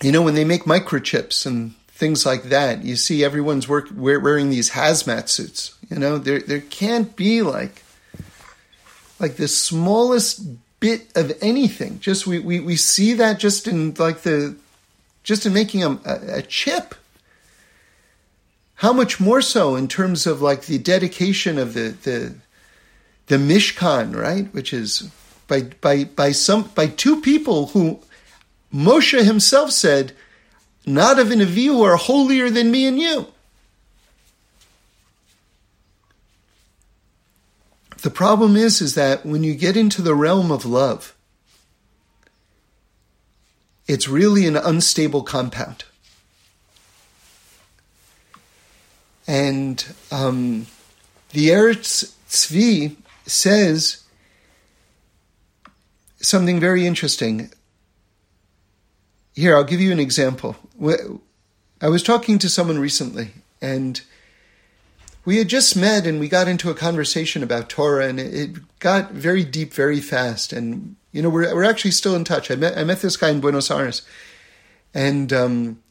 [0.00, 2.84] you know, when they make microchips and things like that.
[2.84, 5.76] You see everyone's work wearing these hazmat suits.
[5.90, 7.82] You know, there there can't be like
[9.18, 10.46] like the smallest
[10.78, 11.98] bit of anything.
[11.98, 14.56] Just we, we, we see that just in like the
[15.24, 16.94] just in making a, a, chip.
[18.76, 22.34] how much more so in terms of like the dedication of the the
[23.26, 24.52] the Mishkan, right?
[24.54, 25.10] Which is
[25.48, 28.00] by by by some by two people who
[28.72, 30.12] Moshe himself said,
[30.86, 33.26] not of an who are holier than me and you.
[38.02, 41.14] The problem is, is that when you get into the realm of love,
[43.88, 45.84] it's really an unstable compound.
[49.26, 50.66] And um,
[51.30, 52.96] the Eretz Tzvi
[53.26, 54.04] says
[56.20, 57.50] something very interesting.
[59.34, 60.56] Here, I'll give you an example.
[61.80, 64.00] I was talking to someone recently, and
[65.24, 69.12] we had just met and we got into a conversation about Torah, and it got
[69.12, 70.52] very deep very fast.
[70.52, 72.50] And you know, we're we're actually still in touch.
[72.50, 74.02] I met I met this guy in Buenos Aires,
[74.92, 75.82] and um,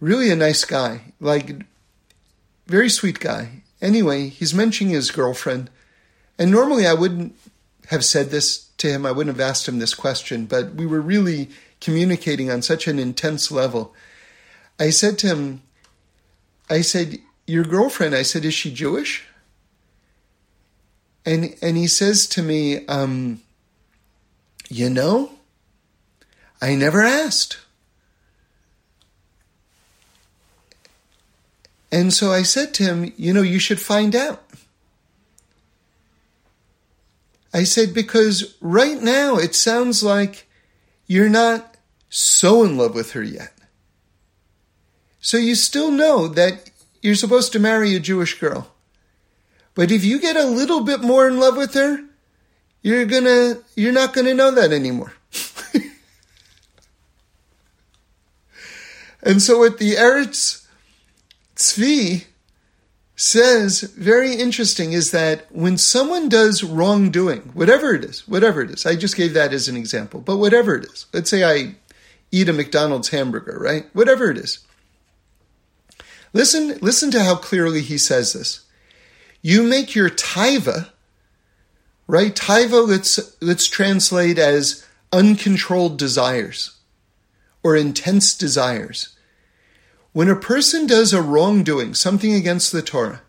[0.00, 1.64] really a nice guy, like
[2.66, 3.62] very sweet guy.
[3.80, 5.70] Anyway, he's mentioning his girlfriend,
[6.38, 7.36] and normally I wouldn't
[7.88, 9.06] have said this to him.
[9.06, 11.50] I wouldn't have asked him this question, but we were really
[11.80, 13.94] communicating on such an intense level.
[14.78, 15.62] I said to him,
[16.68, 19.24] I said, your girlfriend, I said, is she Jewish?
[21.24, 23.40] And and he says to me, um,
[24.68, 25.32] you know,
[26.60, 27.58] I never asked.
[31.90, 34.45] And so I said to him, you know, you should find out.
[37.56, 40.46] I said, because right now it sounds like
[41.06, 41.78] you're not
[42.10, 43.54] so in love with her yet.
[45.22, 46.68] So you still know that
[47.00, 48.74] you're supposed to marry a Jewish girl.
[49.74, 52.04] But if you get a little bit more in love with her,
[52.82, 55.14] you're gonna you're not gonna know that anymore.
[59.22, 60.66] and so what the Eretz
[61.56, 62.26] Tzvi
[63.16, 68.84] says, very interesting, is that when someone does wrongdoing, whatever it is, whatever it is,
[68.84, 71.76] I just gave that as an example, but whatever it is, let's say I
[72.30, 73.86] eat a McDonald's hamburger, right?
[73.94, 74.58] Whatever it is.
[76.34, 78.66] Listen, listen to how clearly he says this.
[79.40, 80.90] You make your taiva,
[82.06, 82.34] right?
[82.34, 86.76] Taiva, let's, let's translate as uncontrolled desires
[87.62, 89.15] or intense desires.
[90.16, 93.20] When a person does a wrongdoing, something against the Torah,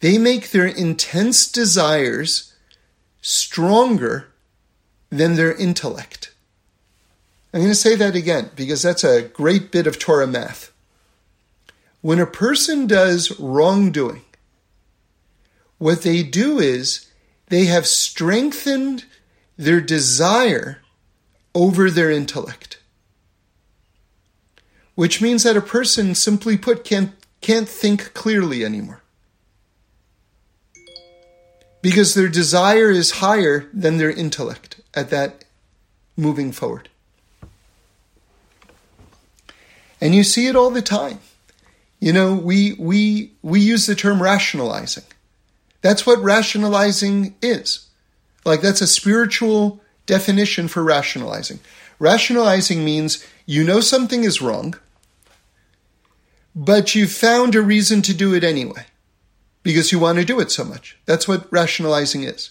[0.00, 2.52] they make their intense desires
[3.22, 4.26] stronger
[5.10, 6.34] than their intellect.
[7.52, 10.72] I'm going to say that again because that's a great bit of Torah math.
[12.00, 14.24] When a person does wrongdoing,
[15.78, 17.08] what they do is
[17.50, 19.04] they have strengthened
[19.56, 20.80] their desire
[21.54, 22.73] over their intellect.
[24.94, 29.02] Which means that a person, simply put, can't, can't think clearly anymore.
[31.82, 35.44] Because their desire is higher than their intellect at that
[36.16, 36.88] moving forward.
[40.00, 41.20] And you see it all the time.
[41.98, 45.04] You know, we we we use the term rationalizing.
[45.80, 47.86] That's what rationalizing is.
[48.44, 51.60] Like that's a spiritual definition for rationalizing.
[51.98, 54.74] Rationalizing means you know something is wrong,
[56.54, 58.86] but you found a reason to do it anyway
[59.62, 60.98] because you want to do it so much.
[61.06, 62.50] That's what rationalizing is.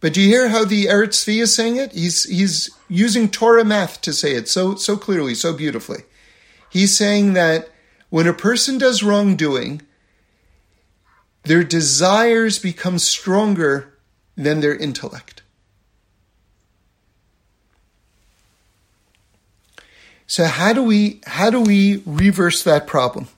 [0.00, 1.92] But do you hear how the Eretz Tzvi is saying it?
[1.92, 6.04] He's he's using Torah math to say it so so clearly, so beautifully.
[6.70, 7.68] He's saying that
[8.10, 9.82] when a person does wrongdoing,
[11.42, 13.98] their desires become stronger
[14.36, 15.37] than their intellect.
[20.28, 23.28] So how do we how do we reverse that problem?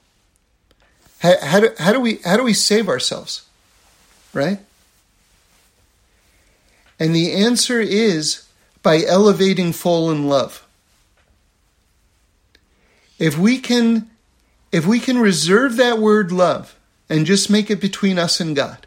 [1.20, 3.46] How, how, do, how do we how do we save ourselves?
[4.34, 4.58] Right?
[6.98, 8.46] And the answer is
[8.82, 10.66] by elevating fallen love.
[13.18, 14.10] If we can
[14.72, 16.76] if we can reserve that word love
[17.08, 18.86] and just make it between us and God,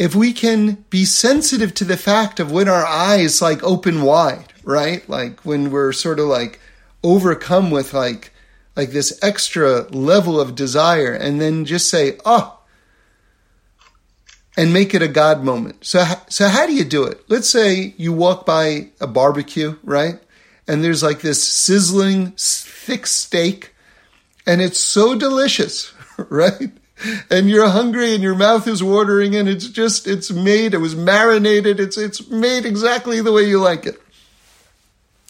[0.00, 4.52] if we can be sensitive to the fact of when our eyes like open wide,
[4.64, 5.08] right?
[5.08, 6.58] Like when we're sort of like
[7.04, 8.32] overcome with like
[8.74, 12.58] like this extra level of desire and then just say, "Oh,
[14.56, 15.84] and make it a God moment.
[15.84, 17.22] So, so how do you do it?
[17.28, 20.18] Let's say you walk by a barbecue, right?
[20.70, 23.74] and there's like this sizzling thick steak
[24.46, 25.92] and it's so delicious,
[26.28, 26.70] right?
[27.30, 30.94] And you're hungry and your mouth is watering and it's just it's made it was
[30.94, 34.00] marinated it's it's made exactly the way you like it.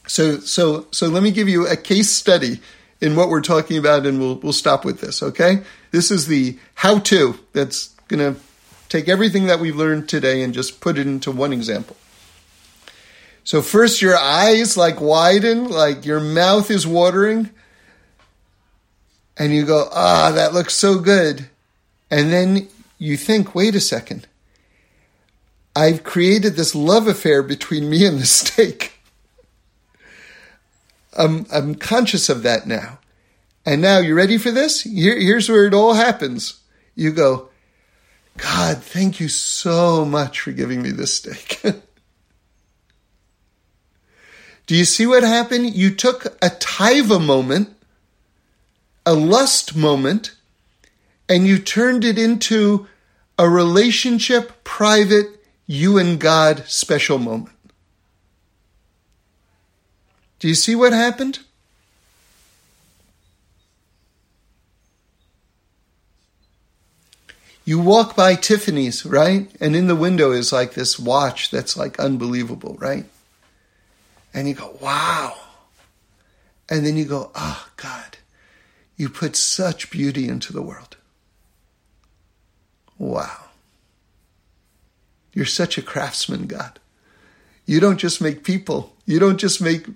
[0.07, 2.61] So so so let me give you a case study
[3.01, 5.23] in what we're talking about, and we'll we'll stop with this.
[5.23, 8.41] Okay, this is the how-to that's going to
[8.89, 11.97] take everything that we've learned today and just put it into one example.
[13.45, 17.51] So first, your eyes like widen, like your mouth is watering,
[19.37, 21.49] and you go, "Ah, that looks so good,"
[22.11, 24.27] and then you think, "Wait a second,
[25.75, 28.99] I've created this love affair between me and the steak.
[31.17, 32.99] I'm, I'm conscious of that now.
[33.67, 34.83] And now, you're ready for this?
[34.83, 36.61] Here, here's where it all happens.
[36.95, 37.51] You go,
[38.37, 41.61] God, thank you so much for giving me this steak.
[44.67, 45.75] Do you see what happened?
[45.75, 47.77] You took a taiva moment,
[49.05, 50.35] a lust moment,
[51.31, 52.89] and you turned it into
[53.39, 55.29] a relationship, private,
[55.65, 57.57] you and God special moment.
[60.41, 61.39] Do you see what happened?
[67.65, 69.49] You walk by Tiffany's, right?
[69.61, 73.05] And in the window is like this watch that's like unbelievable, right?
[74.35, 75.37] And you go, wow.
[76.69, 78.19] And then you go, oh, God,
[78.97, 80.97] you put such beauty into the world.
[83.01, 83.45] Wow.
[85.33, 86.79] You're such a craftsman, God.
[87.65, 89.87] You don't just make people, you don't just make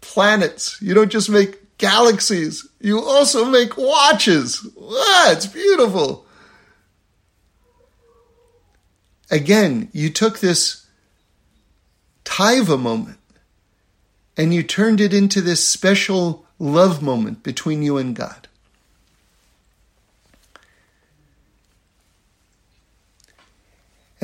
[0.00, 4.66] planets, you don't just make galaxies, you also make watches.
[4.80, 6.24] Ah, it's beautiful.
[9.30, 10.86] Again, you took this
[12.24, 13.18] taiva moment
[14.38, 18.43] and you turned it into this special love moment between you and God.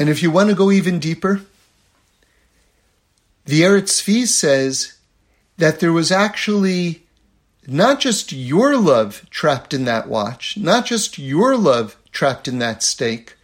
[0.01, 1.43] And if you want to go even deeper,
[3.45, 4.95] the Eretz Tzvi says
[5.59, 7.03] that there was actually
[7.67, 12.83] not just your love trapped in that watch, not just your love trapped in that
[12.83, 13.37] steak,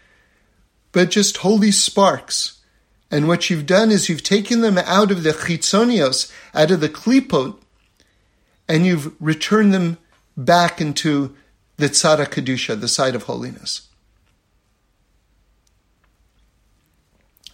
[0.92, 2.62] but just holy sparks.
[3.10, 6.88] And what you've done is you've taken them out of the chitzonios, out of the
[6.88, 7.58] klipot,
[8.66, 9.98] and you've returned them
[10.38, 11.36] back into
[11.76, 13.86] the tzad hakedusha, the side of holiness.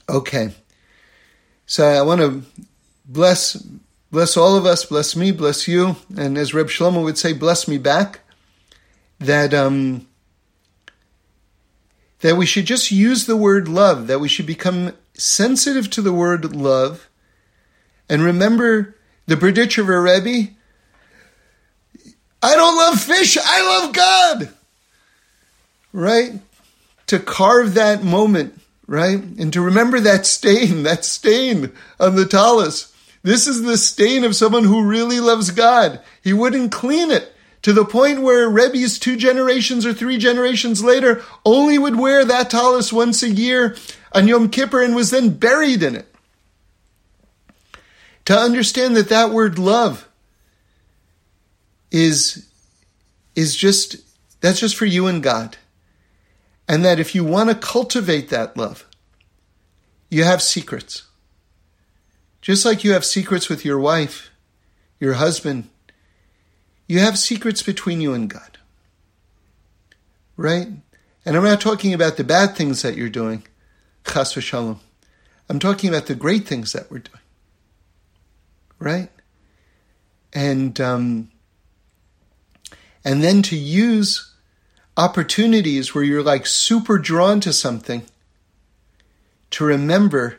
[0.08, 0.54] Okay.
[1.66, 2.42] So I want to
[3.04, 3.54] bless
[4.10, 7.66] bless all of us, bless me, bless you, and as Reb Shlomo would say, bless
[7.66, 8.20] me back.
[9.18, 10.06] That um
[12.20, 16.12] that we should just use the word love, that we should become sensitive to the
[16.12, 17.08] word love,
[18.08, 18.96] and remember
[19.26, 20.52] the Berditchever Rebbe.
[22.42, 24.48] I don't love fish, I love God.
[25.92, 26.40] Right?
[27.08, 28.61] To carve that moment
[28.92, 29.22] right?
[29.38, 32.92] And to remember that stain, that stain on the tallis.
[33.22, 36.00] This is the stain of someone who really loves God.
[36.22, 37.32] He wouldn't clean it
[37.62, 42.50] to the point where Rebbe's two generations or three generations later only would wear that
[42.50, 43.76] tallis once a year
[44.12, 46.14] on Yom Kippur and was then buried in it.
[48.26, 50.08] To understand that that word love
[51.90, 52.46] is,
[53.34, 53.96] is just,
[54.40, 55.56] that's just for you and God.
[56.68, 58.86] And that if you want to cultivate that love,
[60.08, 61.04] you have secrets.
[62.40, 64.30] Just like you have secrets with your wife,
[64.98, 65.68] your husband,
[66.86, 68.58] you have secrets between you and God.
[70.36, 70.68] Right?
[71.24, 73.44] And I'm not talking about the bad things that you're doing,
[74.06, 74.78] chas v'shalom.
[75.48, 77.20] I'm talking about the great things that we're doing.
[78.78, 79.10] Right?
[80.32, 81.30] And um,
[83.04, 84.31] and then to use
[84.96, 88.02] opportunities where you're like super drawn to something,
[89.50, 90.38] to remember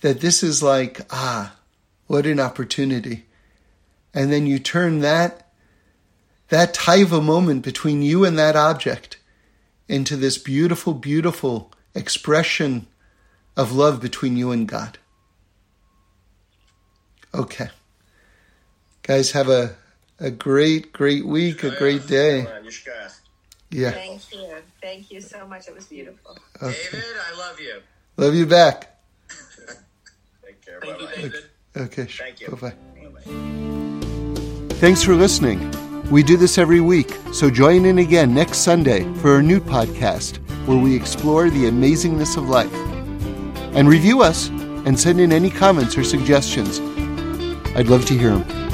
[0.00, 1.56] that this is like, ah,
[2.06, 3.24] what an opportunity.
[4.12, 5.46] And then you turn that
[6.48, 9.18] that taiva moment between you and that object
[9.88, 12.86] into this beautiful, beautiful expression
[13.56, 14.98] of love between you and God.
[17.32, 17.68] Okay.
[19.02, 19.76] Guys, have a,
[20.18, 22.46] a great, great week, a great day.
[23.70, 23.92] Yeah.
[23.92, 24.54] Thank you.
[24.82, 25.68] Thank you so much.
[25.68, 26.36] It was beautiful.
[26.60, 26.76] Okay.
[26.90, 27.80] David, I love you.
[28.16, 28.98] Love you back.
[30.44, 30.80] Take care.
[30.80, 31.10] Thank Bye-bye.
[31.12, 31.44] you, David.
[31.76, 32.04] Okay.
[32.06, 32.48] Thank you.
[32.48, 32.74] Bye-bye.
[34.76, 35.70] Thanks for listening.
[36.10, 40.38] We do this every week, so join in again next Sunday for a new podcast
[40.66, 42.74] where we explore the amazingness of life.
[43.76, 46.80] And review us and send in any comments or suggestions.
[47.76, 48.69] I'd love to hear them.